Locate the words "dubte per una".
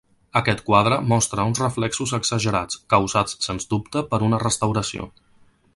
3.75-4.41